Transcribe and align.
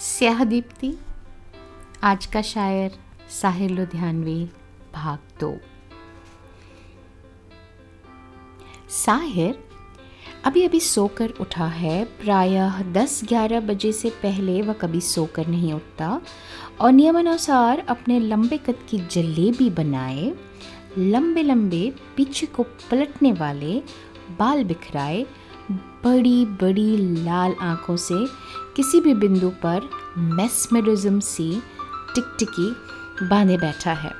स्याह 0.00 0.44
दीप्ति 0.44 0.94
आज 2.02 2.26
का 2.26 2.42
शायर 2.42 2.92
साहिर 3.30 3.70
लुधियानवी, 3.70 4.44
भाग 4.94 5.18
दो। 5.40 5.58
साहिर, 8.90 9.58
अभी 10.44 10.64
अभी 10.64 10.80
सोकर 10.80 11.30
उठा 11.30 11.66
है। 11.66 12.04
प्रायः 12.04 12.82
दस 12.92 13.20
ग्यारह 13.24 13.60
बजे 13.60 13.92
से 13.92 14.10
पहले 14.10 14.62
वह 14.62 14.72
कभी 14.72 15.00
सोकर 15.00 15.46
नहीं 15.46 15.72
उठता 15.72 16.20
और 16.80 16.92
नियमानुसार 16.92 17.78
अपने 17.88 18.18
लंबे 18.20 18.58
कद 18.58 18.86
की 18.88 18.98
जलेबी 18.98 19.70
बनाए 19.70 20.32
लंबे 20.98 21.42
लंबे 21.42 21.94
पीछे 22.16 22.46
को 22.46 22.62
पलटने 22.62 23.32
वाले 23.32 23.82
बाल 24.38 24.64
बिखराए 24.64 25.26
बड़ी 26.04 26.44
बड़ी 26.60 26.96
लाल 27.24 27.54
आँखों 27.60 27.96
से 27.96 28.14
किसी 28.76 29.00
भी 29.00 29.14
बिंदु 29.14 29.48
पर 29.64 29.88
मेस्मरिज्म 30.18 31.20
सी 31.20 31.50
टिकटिकी 32.14 32.70
बांधे 33.28 33.56
बैठा 33.56 33.92
है। 33.92 34.12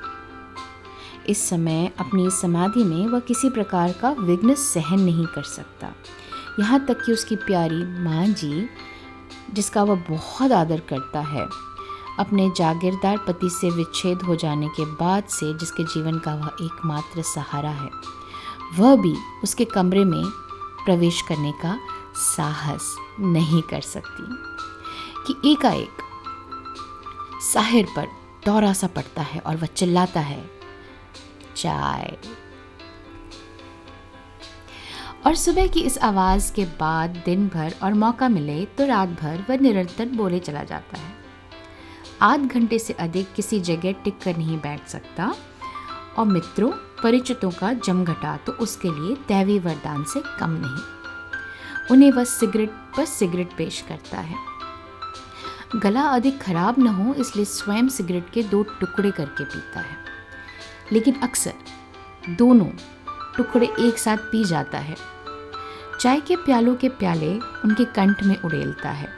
इस 1.28 1.48
समय 1.48 1.90
अपनी 1.98 2.30
समाधि 2.30 2.84
में 2.84 3.06
वह 3.06 3.20
किसी 3.20 3.50
प्रकार 3.50 3.92
का 3.92 4.10
विघ्न 4.10 4.54
सहन 4.54 5.00
नहीं 5.00 5.26
कर 5.26 5.42
सकता। 5.42 5.92
यहाँ 6.60 6.84
तक 6.86 7.04
कि 7.04 7.12
उसकी 7.12 7.36
प्यारी 7.36 7.82
माँ 8.04 8.26
जी, 8.26 8.68
जिसका 9.52 9.82
वह 9.82 10.04
बहुत 10.08 10.52
आदर 10.52 10.80
करता 10.80 11.20
है, 11.20 11.46
अपने 12.18 12.48
जागीरदार 12.56 13.16
पति 13.18 13.48
से 13.50 13.70
विच्छेद 13.70 14.22
हो 14.22 14.36
जाने 14.36 14.68
के 14.68 14.84
बाद 14.94 15.24
से 15.30 15.52
जिसके 15.58 15.84
जीवन 15.84 16.18
का 16.18 16.34
वह 16.34 16.64
एकमात्र 16.64 17.22
सहारा 17.24 17.70
है, 17.70 17.90
वह 18.78 18.96
भी 18.96 19.14
उसके 19.44 19.64
कमरे 19.64 20.04
में 20.04 20.22
प्रवेश 20.84 21.22
करने 21.28 21.52
का 21.52 21.78
साहस 22.14 22.96
नहीं 23.20 23.62
कर 23.62 23.80
सकती। 23.80 24.50
कि 25.26 25.52
एकाएक 25.52 25.96
साहिर 27.42 27.86
पर 27.96 28.06
दौरा 28.46 28.72
सा 28.72 28.86
पड़ता 28.86 29.22
है 29.22 29.40
और 29.40 29.56
वह 29.56 29.66
चिल्लाता 29.66 30.20
है, 30.20 30.50
चाय। 31.56 32.16
और 35.26 35.34
सुबह 35.34 35.66
की 35.66 35.80
इस 35.80 35.98
आवाज़ 35.98 36.52
के 36.52 36.64
बाद 36.64 37.22
दिन 37.24 37.48
भर 37.48 37.74
और 37.82 37.94
मौका 37.94 38.28
मिले 38.28 38.64
तो 38.64 38.86
रात 38.86 39.08
भर 39.08 39.44
वह 39.50 39.58
निरंतर 39.58 40.08
बोले 40.08 40.38
चला 40.38 40.62
जाता 40.64 40.98
है। 40.98 41.14
आध 42.22 42.40
घंटे 42.40 42.78
से 42.78 42.92
अधिक 42.92 43.32
किसी 43.32 43.60
जगह 43.60 43.92
टिक 43.92 44.20
कर 44.20 44.36
नहीं 44.36 44.58
बैठ 44.58 44.88
सकता। 44.88 45.34
और 46.18 46.26
मित्रों 46.26 46.70
परिचितों 47.02 47.50
का 47.50 47.72
जमघटा 47.72 48.36
तो 48.36 48.52
उसके 48.52 48.88
लिए 48.88 49.14
दैवी 49.14 49.58
वरदान 49.58 50.04
से 50.04 50.22
कम 50.40 50.50
नहीं। 50.50 51.00
उन्हें 51.90 52.12
वह 52.12 52.24
सिगरेट 52.24 52.70
पर 52.70 53.04
सिगरेट 53.04 53.50
पेश 53.56 53.84
करता 53.88 54.18
है। 54.18 54.36
गला 55.76 56.02
अधिक 56.02 56.42
खराब 56.42 56.78
न 56.78 56.86
हो, 56.86 57.14
इसलिए 57.14 57.44
स्वयं 57.44 57.88
सिगरेट 57.88 58.30
के 58.30 58.42
दो 58.42 58.62
टुकड़े 58.62 59.10
करके 59.10 59.44
पीता 59.44 59.80
है। 59.80 59.96
लेकिन 60.92 61.14
अक्सर 61.14 61.52
दोनों 62.30 62.68
टुकड़े 63.36 63.72
एक 63.80 63.98
साथ 63.98 64.16
पी 64.16 64.44
जाता 64.44 64.78
है। 64.78 64.96
चाय 66.00 66.20
के 66.20 66.36
प्यालों 66.36 66.76
के 66.76 66.88
प्याले 66.88 67.38
उनके 67.38 67.84
कंठ 67.84 68.22
में 68.22 68.42
उड़ेलता 68.42 68.90
है। 68.90 69.08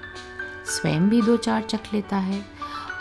स्वयं 0.67 1.09
भी 1.09 1.23
दो 1.23 1.37
चार 1.37 1.63
चख 1.63 1.81
लेता 1.93 2.17
है। 2.17 2.52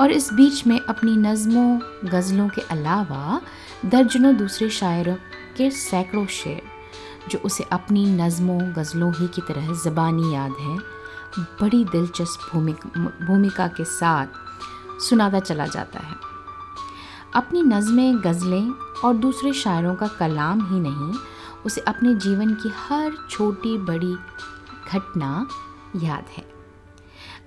और 0.02 0.12
इस 0.12 0.34
बीच 0.34 0.68
में 0.68 0.80
अपनी 0.80 1.18
नज़मों, 1.18 1.80
गज़लों 2.06 2.50
के 2.50 2.62
अलावा 2.62 3.42
दर्जनों 3.86 4.38
दूसरे 4.38 4.70
शायरों 4.70 5.16
के 5.58 5.72
सैकड़ों 5.72 6.26
शेर, 6.26 6.62
जो 7.30 7.40
उसे 7.40 7.64
अपनी 7.64 8.06
नज़मों, 8.06 8.60
गज़लों 8.76 9.14
ही 9.14 9.28
की 9.28 9.42
तरह 9.42 9.74
ज़बानी 9.74 10.34
याद 10.34 10.52
है, 10.52 10.78
बड़ी 11.62 11.86
दिलचस्प 11.86 12.56
भूमिका 13.26 13.68
के 13.68 13.84
साथ 13.84 14.28
सुनाता 15.02 15.40
चला 15.40 15.68
जाता 15.68 16.00
है। 16.00 16.16
अपनी 17.36 17.62
नज़में, 17.64 18.18
गज़लें 18.18 18.70
और 19.06 19.14
दूसरे 19.14 19.54
शायरों 19.54 19.96
का 19.96 20.08
कलाम 20.08 20.68
ही 20.74 20.80
नहीं, 20.80 21.14
उसे 21.66 21.82
अपने 21.82 22.16
जीवन 22.16 22.54
की 22.54 22.70
हर 22.76 23.12
छोटी 23.30 23.78
बड़ी 23.78 24.16
घटना 24.94 25.48
याद 25.96 26.26
है। 26.38 26.46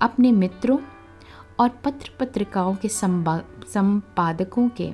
अपने 0.00 0.32
मित्रों 0.32 0.78
और 1.60 1.68
पत्र 1.68 2.10
पत्रिकाओं 2.20 2.74
के 2.74 2.88
संपादकों 2.88 4.68
के 4.68 4.92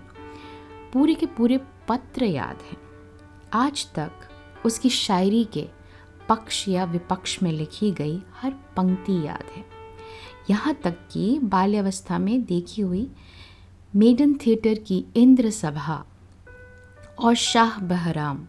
पूरे 0.93 1.15
के 1.15 1.27
पूरे 1.27 1.61
पत्र 1.89 2.25
याद 2.25 2.63
हैं। 2.71 2.77
आज 3.53 3.87
तक 3.95 4.11
उसकी 4.67 4.91
शायरी 4.91 5.45
के 5.45 5.69
पक्ष 6.29 6.69
या 6.69 6.85
विपक्ष 6.85 7.43
में 7.43 7.53
लिखी 7.53 7.91
गई 7.91 8.23
हर 8.35 8.51
पंक्ति 8.77 9.27
याद 9.27 9.45
है। 9.57 9.65
यहाँ 10.51 10.75
तक 10.75 10.99
कि 11.11 11.39
बाल्यावस्था 11.39 12.19
में 12.19 12.45
देखी 12.45 12.83
हुई 12.83 13.11
मेडन 13.97 14.35
थिएटर 14.35 14.75
की 14.75 15.05
इंद्र 15.17 15.51
सभा 15.51 16.05
और 17.19 17.35
शाह 17.35 17.81
बहराम 17.81 18.47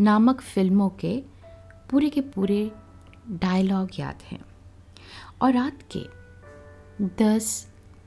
नामक 0.00 0.40
फ़िल्मों 0.40 0.88
के 0.88 1.22
पूरे 1.90 2.08
के 2.10 2.20
पूरे 2.20 2.70
डायलॉग 3.30 3.88
याद 3.98 4.22
हैं। 4.22 4.44
और 5.42 5.52
रात 5.52 5.78
के 5.92 6.15
दस, 7.02 7.66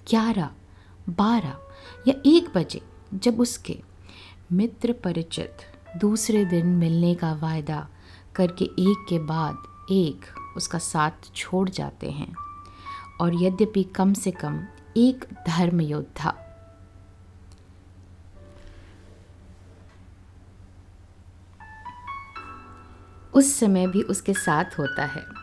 ग्यारह, 0.10 0.50
बारह 1.10 1.58
या 2.08 2.14
एक 2.26 2.52
बजे 2.56 2.82
जब 3.14 3.40
उसके 3.40 3.80
मित्र 4.52 4.94
परिचित 4.94 5.58
दूसरे 5.98 6.46
दिन 6.46 6.68
मिलने 6.68 7.16
का 7.16 7.34
वायदा 7.34 7.88
करके 8.36 8.66
एक 8.66 9.06
के 9.10 9.20
बाद 9.20 9.58
एक 9.92 10.26
उसका 10.58 10.80
साथ 10.80 11.12
छोड़ 11.36 11.70
जाते 11.70 12.12
हैं 12.12 12.36
और 13.22 13.44
यद्यपि 13.44 13.84
कम 13.84 14.14
से 14.14 14.32
कम 14.32 14.68
एक 14.98 15.26
धर्म 15.48 15.82
योद्धा 15.82 16.36
उस 23.34 23.60
समय 23.60 23.88
भी 23.88 24.02
उसके 24.02 24.34
साथ 24.34 24.66
होता 24.80 25.06
है। 25.06 25.39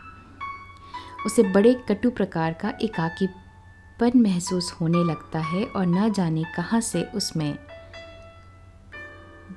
उसे 1.25 1.43
बड़े 1.43 1.73
कटु 1.73 2.09
प्रकार 2.09 2.53
का 2.53 2.73
एकाकीपन 2.81 4.11
महसूस 4.15 4.71
होने 4.81 5.03
लगता 5.03 5.39
है 5.39 5.65
और 5.65 5.85
न 5.85 6.11
जाने 6.13 6.43
कहाँ 6.55 6.81
से 6.81 7.03
उसमें 7.03 7.57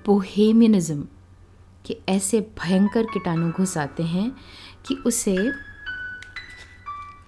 बोहेमियनिज्म 0.07 1.07
के 1.87 1.97
ऐसे 2.09 2.41
भयंकर 2.41 3.05
कीटाणु 3.05 3.51
घुस 3.51 3.79
आते 3.79 4.03
हैं 4.03 4.37
कि 4.87 4.95
उसे 4.95 5.53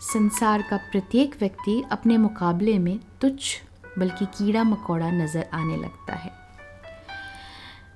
संसार 0.00 0.62
का 0.62 0.76
प्रत्येक 0.76 1.37
व्यक्ति 1.41 1.84
अपने 1.92 2.16
मुकाबले 2.16 2.78
में 2.78 3.00
तुच्छ 3.21 3.56
बल्कि 3.98 4.25
कीड़ा 4.25 4.65
मकोड़ा 4.65 5.10
नज़र 5.10 5.48
आने 5.53 5.76
लगता 5.76 6.15
है। 6.15 6.32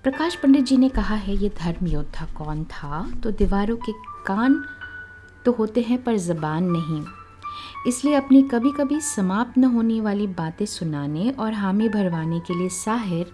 प्रकाश 0.02 0.34
पंडित 0.34 0.64
जी 0.64 0.76
ने 0.76 0.88
कहा 0.88 1.14
है, 1.14 1.36
ये 1.36 1.48
धर्म 1.48 1.86
योद्धा 1.86 2.26
कौन 2.26 2.64
था? 2.64 3.10
तो 3.22 3.30
दीवारों 3.30 3.76
के 3.76 3.92
कान 4.26 4.64
तो 5.46 5.52
होते 5.52 5.80
हैं 5.80 6.02
पर 6.04 6.16
ज़बान 6.18 6.64
नहीं। 6.70 7.02
इसलिए 7.88 8.14
अपनी 8.14 8.42
कभी 8.42 8.70
कभी 8.72 9.00
समाप्त 9.00 9.58
न 9.58 9.64
होने 9.64 10.00
वाली 10.00 10.26
बातें 10.26 10.64
सुनाने 10.66 11.30
और 11.30 11.52
हामी 11.52 11.88
भरवाने 11.88 12.40
के 12.40 12.54
लिए 12.54 12.68
साहिर 12.68 13.32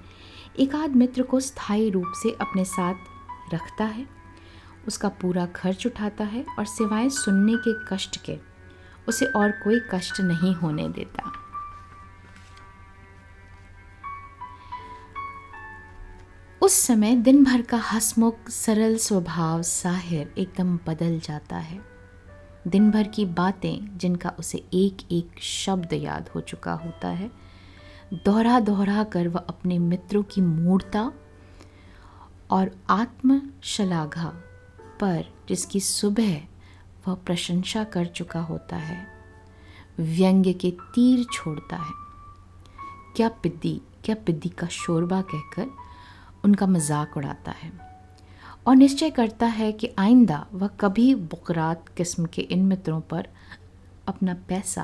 एक 0.61 0.75
आध 0.75 0.97
मित्र 0.97 1.23
को 1.23 1.41
स्थायी 1.41 1.91
रूप 1.91 2.12
से 2.23 2.37
अपने 2.41 2.65
साथ 2.65 3.55
रखता 3.55 3.84
है। 3.84 4.06
उसका 4.89 5.09
पूरा 5.21 5.47
खर्च 5.47 5.87
उठाता 5.87 6.25
है 6.25 6.45
और 6.59 6.65
सिवाय 6.67 7.09
सुनने 7.11 7.56
के 7.59 7.73
कष्ट 7.87 8.17
के, 8.25 8.37
उसे 9.09 9.27
और 9.27 9.50
कोई 9.65 9.81
कष्ट 9.93 10.21
नहीं 10.21 10.55
होने 10.55 10.89
देता। 10.89 11.33
उस 16.62 16.73
समय 16.77 17.17
दिन 17.17 17.43
भर 17.44 17.62
का 17.62 17.77
हसमुख, 17.84 18.49
सरल 18.49 18.97
स्वभाव 18.97 19.62
साहिर 19.62 20.34
एकदम 20.39 20.77
बदल 20.87 21.19
जाता 21.21 21.56
है। 21.56 21.92
दिन 22.67 22.91
भर 22.91 23.09
की 23.09 23.25
बातें 23.27 23.99
जिनका 23.99 24.33
उसे 24.39 24.59
एक 24.75 25.12
एक 25.12 25.41
शब्द 25.43 25.93
याद 25.93 26.29
हो 26.35 26.41
चुका 26.41 26.73
होता 26.75 27.09
है। 27.09 27.31
दोहरा 28.14 28.59
दोहरा 28.61 29.05
कर 29.05 29.29
वह 29.29 29.44
अपने 29.49 29.79
मित्रों 29.79 30.23
की 30.23 30.41
मूर्ता 30.41 31.12
और 32.50 32.70
आत्मशलाघा 32.91 34.29
पर 35.00 35.25
जिसकी 35.49 35.81
सुबह 35.81 36.37
वह 37.06 37.14
प्रशंसा 37.17 37.85
कर 37.85 38.06
चुका 38.06 38.41
होता 38.41 38.76
है, 38.76 39.06
व्यंग्य 39.99 40.53
के 40.53 40.70
तीर 40.94 41.25
छोड़ता 41.32 41.76
है। 41.76 41.94
क्या 43.17 43.29
पिद्दी 43.43 43.81
क्या 44.05 44.14
पिद्दी 44.26 44.49
का 44.49 44.67
शोरबा 44.67 45.20
कहकर 45.23 45.70
उनका 46.44 46.67
मज़ाक 46.67 47.17
उड़ाता 47.17 47.50
है। 47.53 47.70
और 48.67 48.76
निश्चय 48.76 49.11
करता 49.11 49.47
है 49.47 49.73
कि 49.73 49.91
आइंदा 49.99 50.47
वह 50.53 50.67
कभी 50.67 51.14
बुकरात 51.14 51.85
किस्म 51.97 52.26
के 52.26 52.43
इन 52.43 52.67
मित्रों 52.67 53.00
पर 53.00 53.29
अपना 54.09 54.35
पैसा 54.35 54.82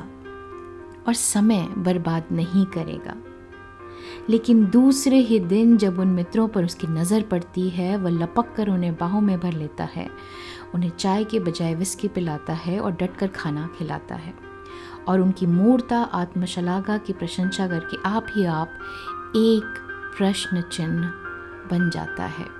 और 1.08 1.14
समय 1.14 1.68
बर्बाद 1.78 2.24
नहीं 2.32 2.66
करेगा। 2.66 3.14
लेकिन 4.30 4.66
दूसरे 4.66 5.16
ही 5.16 5.40
दिन 5.40 5.76
जब 5.76 5.98
उन 5.98 6.08
मित्रों 6.08 6.48
पर 6.48 6.64
उसकी 6.64 6.86
नज़र 6.86 7.22
पड़ती 7.22 7.68
है, 7.68 7.96
वह 7.96 8.10
लपक 8.10 8.54
कर 8.56 8.68
उन्हें 8.68 8.96
बाहों 8.96 9.20
में 9.20 9.40
भर 9.40 9.52
लेता 9.52 9.84
है, 9.84 10.08
उन्हें 10.74 10.90
चाय 10.90 11.24
के 11.24 11.40
बजाय 11.40 11.74
विस्की 11.74 12.08
पिलाता 12.08 12.52
है 12.52 12.80
और 12.80 12.92
डट 12.92 13.16
कर 13.16 13.26
खाना 13.26 13.70
खिलाता 13.78 14.14
है। 14.14 14.34
और 15.08 15.20
उनकी 15.20 15.46
मूर्ता, 15.46 15.98
आत्मशलाघा 15.98 16.98
की 16.98 17.12
प्रशंसा 17.12 17.68
करके 17.68 17.96
आप 18.06 18.26
ही 18.30 18.44
आप 18.44 18.68
एक 19.36 19.74
प्रश्न 20.18 20.60
चिन्ह 20.60 21.02
बन 21.70 21.90
जाता 21.90 22.24
है। 22.24 22.57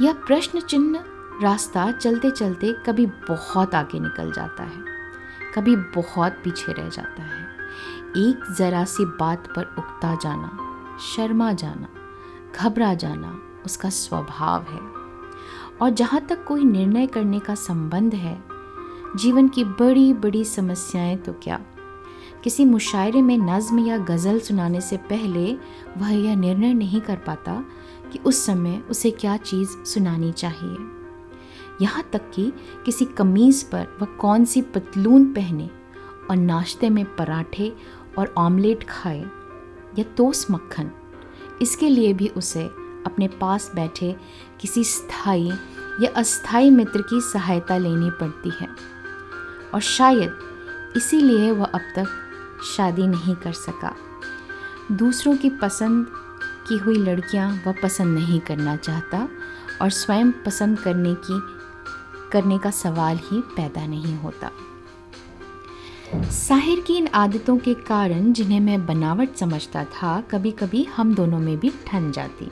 यह 0.00 0.12
प्रश्न 0.12 0.60
चिन्ह 0.60 1.04
रास्ता 1.42 1.90
चलते 1.92 2.30
चलते 2.30 2.72
कभी 2.86 3.06
बहुत 3.06 3.74
आगे 3.74 4.00
निकल 4.00 4.32
जाता 4.32 4.62
है, 4.62 4.82
कभी 5.54 5.76
बहुत 5.76 6.32
पीछे 6.32 6.72
रह 6.72 6.88
जाता 6.88 7.22
है। 7.22 7.46
एक 8.16 8.54
ज़रा 8.58 8.84
सी 8.84 9.04
बात 9.04 9.46
पर 9.46 9.74
उकता 9.78 10.14
जाना, 10.14 10.50
शर्मा 11.00 11.52
जाना, 11.52 11.88
घबरा 12.56 12.94
जाना 12.94 13.38
उसका 13.66 13.88
स्वभाव 13.88 14.62
है। 14.62 14.80
और 15.82 15.90
जहाँ 15.90 16.20
तक 16.20 16.44
कोई 16.44 16.64
निर्णय 16.64 17.06
करने 17.06 17.40
का 17.40 17.54
संबंध 17.54 18.14
है, 18.14 18.42
जीवन 19.16 19.48
की 19.48 19.64
बड़ी 19.64 20.12
बड़ी 20.14 20.44
समस्याएँ 20.44 21.16
तो 21.16 21.32
क्या? 21.32 21.60
किसी 22.44 22.64
मुशायरे 22.64 23.22
में 23.22 23.36
नज़म 23.38 23.78
या 23.78 23.98
गज़ल 23.98 24.38
सुनाने 24.38 24.80
से 24.80 24.96
पहले 24.96 25.54
वह 25.98 26.10
यह 26.10 26.36
निर्णय 26.36 26.74
नहीं 26.74 27.00
कर 27.00 27.16
पाता 27.16 27.64
कि 28.12 28.18
उस 28.18 28.44
समय 28.46 28.82
उसे 28.90 29.10
क्या 29.10 29.36
चीज़ 29.36 29.76
सुनानी 29.84 30.32
चाहिए। 30.32 30.76
यहाँ 31.82 32.02
तक 32.12 32.30
कि 32.34 32.52
किसी 32.84 33.04
कमीज़ 33.04 33.64
पर 33.64 33.96
वह 34.00 34.06
कौन 34.16 34.44
सी 34.44 34.62
पतलून 34.62 35.32
पहने 35.32 35.70
और 36.30 36.36
नाश्ते 36.36 36.90
में 36.90 37.04
पराठे 37.16 37.72
और 38.18 38.34
ऑमलेट 38.38 38.84
खाए 38.88 39.20
या 39.98 40.02
तोस 40.16 40.46
मक्खन, 40.50 40.90
इसके 41.62 41.88
लिए 41.88 42.12
भी 42.12 42.28
उसे 42.28 42.64
अपने 43.06 43.28
पास 43.40 43.70
बैठे 43.74 44.14
किसी 44.60 44.84
स्थायी 44.84 45.50
या 46.02 46.10
अस्थाई 46.16 46.70
मित्र 46.70 47.02
की 47.02 47.20
सहायता 47.20 47.78
लेनी 47.78 48.10
पड़ती 48.10 48.50
है। 48.60 48.68
और 49.74 49.80
शायद 49.80 50.38
इसीलिए 50.96 51.50
वह 51.50 51.64
अब 51.64 51.80
तक 51.96 52.08
शादी 52.76 53.06
नहीं 53.06 53.34
कर 53.34 53.52
सका। 53.52 53.94
दूसरों 54.92 55.36
की 55.36 55.50
पसंद 55.50 56.06
की 56.68 56.76
हुई 56.78 56.96
लड़कियाँ 56.96 57.50
वह 57.66 57.74
पसंद 57.82 58.18
नहीं 58.18 58.40
करना 58.40 58.76
चाहता 58.76 59.28
और 59.82 59.90
स्वयं 59.90 60.30
पसंद 60.46 60.78
करने 60.78 61.14
की, 61.14 61.40
करने 62.32 62.58
का 62.58 62.70
सवाल 62.70 63.18
ही 63.22 63.40
पैदा 63.56 63.86
नहीं 63.86 64.16
होता। 64.16 64.50
साहिर 66.30 66.80
की 66.80 66.96
इन 66.96 67.06
आदतों 67.14 67.56
के 67.58 67.74
कारण 67.74 68.32
जिन्हें 68.32 68.60
मैं 68.60 68.86
बनावट 68.86 69.34
समझता 69.36 69.84
था 69.84 70.20
कभी 70.20 70.50
कभी 70.50 70.84
हम 70.84 71.14
दोनों 71.14 71.38
में 71.38 71.58
भी 71.58 71.72
ठन 71.86 72.10
जाती। 72.12 72.50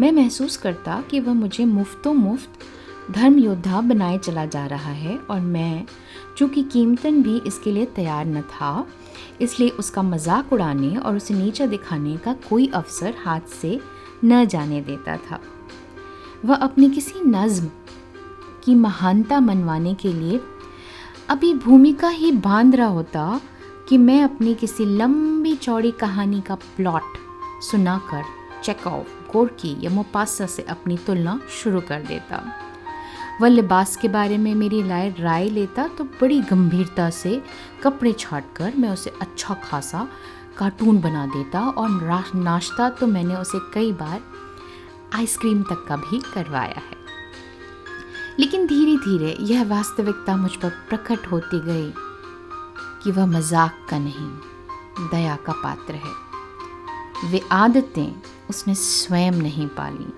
मैं 0.00 0.12
महसूस 0.12 0.56
करता 0.56 1.00
कि 1.00 1.20
वह 1.20 1.32
मुझे 1.32 1.64
मुफ्तों 1.64 2.14
मुफ़्त 2.14 2.58
धर्म 3.10 3.38
योद्धा 3.38 3.80
बनाए 3.80 4.18
चला 4.18 4.44
जा 4.46 4.66
रहा 4.66 4.90
है 4.90 5.16
और 5.18 5.40
मैं, 5.40 5.84
चूँकि 6.36 6.62
कीमतन 6.62 7.22
भी 7.22 7.36
इसके 7.46 7.72
लिए 7.72 7.86
तैयार 7.86 8.26
न 8.26 8.42
था 8.42 8.86
इसलिए 9.40 9.68
उसका 9.68 10.02
मज़ाक 10.02 10.52
उड़ाने 10.52 10.96
और 10.96 11.16
उसे 11.16 11.34
नीचा 11.34 11.66
दिखाने 11.66 12.16
का 12.16 12.32
कोई 12.48 12.66
अवसर 12.74 13.14
हाथ 13.24 13.40
से 13.60 13.80
न 14.24 14.44
जाने 14.44 14.80
देता 14.80 15.16
था। 15.16 15.40
वह 16.44 16.54
अपनी 16.54 16.90
किसी 16.90 17.20
नज्म 17.26 17.70
की 18.64 18.74
महानता 18.74 19.40
मनवाने 19.40 19.94
के 19.94 20.12
लिए 20.12 20.40
अभी 21.28 21.54
भूमिका 21.54 22.08
ही 22.08 22.32
बाँध 22.32 22.74
रहा 22.74 22.86
होता 22.86 23.40
कि 23.88 23.98
मैं 23.98 24.22
अपनी 24.22 24.54
किसी 24.54 24.84
लंबी 24.86 25.54
चौड़ी 25.56 25.90
कहानी 25.90 26.40
का 26.40 26.54
प्लॉट 26.54 27.02
सुनाकर 27.62 28.22
चेकऑफ 28.64 29.32
गोरकी 29.32 29.76
या 29.80 29.90
मोपासा 29.90 30.46
से 30.46 30.62
अपनी 30.62 30.96
तुलना 30.96 31.40
शुरू 31.62 31.80
कर 31.80 32.02
देता। 32.02 32.42
वह 33.40 33.48
लिबास 33.48 33.96
के 33.96 34.08
बारे 34.08 34.38
में 34.38 34.54
मेरी 34.54 34.82
राय 34.82 35.08
राय 35.18 35.48
लेता 35.48 35.86
तो 35.88 36.04
बड़ी 36.20 36.40
गंभीरता 36.40 37.08
से 37.10 37.40
कपड़े 37.82 38.12
छाट 38.12 38.44
कर 38.56 38.76
मैं 38.76 38.90
उसे 38.90 39.10
अच्छा 39.20 39.54
खासा 39.54 40.06
कार्टून 40.58 41.00
बना 41.00 41.26
देता 41.26 41.60
और 41.60 41.88
नाश्ता 42.34 42.88
तो 42.90 43.06
मैंने 43.06 43.36
उसे 43.36 43.58
कई 43.74 43.92
बार 43.92 44.20
आइसक्रीम 45.14 45.62
तक 45.62 45.84
का 45.88 45.96
भी 45.96 46.20
करवाया 46.34 46.80
है। 46.80 46.96
लेकिन 48.38 48.66
धीरे 48.66 48.96
धीरे 48.96 49.36
यह 49.40 49.64
वास्तविकता 49.64 50.36
मुझ 50.36 50.54
पर 50.56 50.70
प्रकट 50.88 51.26
होती 51.26 51.60
गई 51.60 51.92
कि 53.02 53.10
वह 53.10 53.26
मज़ाक 53.26 53.86
का 53.90 53.98
नहीं, 53.98 54.30
दया 55.10 55.36
का 55.36 55.52
पात्र 55.52 55.94
है। 55.94 57.30
वे 57.30 57.40
आदतें 57.52 58.22
उसने 58.50 58.74
स्वयं 58.74 59.32
नहीं 59.32 59.68
पाली। 59.68 60.12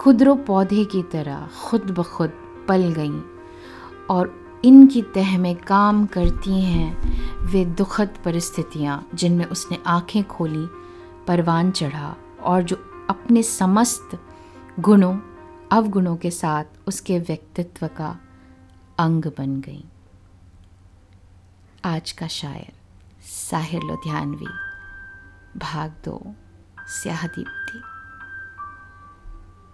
खुदरो 0.00 0.34
पौधे 0.34 0.84
की 0.84 1.02
तरह 1.02 1.48
खुद 1.62 1.82
ब 1.82 2.02
खुद 2.02 2.30
पल 2.68 2.92
गईं 2.92 3.20
और 4.10 4.60
इनकी 4.64 5.02
तह 5.02 5.38
में 5.38 5.56
काम 5.56 6.06
करती 6.06 6.60
हैं 6.60 7.20
वे 7.38 7.64
दुखद 7.64 8.14
परिस्थितियाँ 8.24 9.08
जिनमें 9.14 9.44
उसने 9.44 9.78
आँखें 9.86 10.24
खोली, 10.24 10.66
परवान 11.26 11.70
चढ़ा 11.70 12.16
और 12.42 12.62
जो 12.62 12.76
अपने 13.10 13.42
समस्त 13.42 14.18
गुणों, 14.80 15.18
अवगुणों 15.72 16.16
के 16.16 16.30
साथ 16.30 16.64
उसके 16.86 17.18
व्यक्तित्व 17.18 17.86
का 17.86 18.18
अंग 18.98 19.24
बन 19.24 19.60
गई। 19.60 19.84
आज 21.84 22.12
का 22.12 22.26
शायर, 22.26 22.72
साहिर 23.22 23.82
लुधियानवी, 23.82 24.48
भाग 25.56 25.90
दो, 26.04 26.34
स्याह 26.88 27.26
दीप्ति। 27.26 27.99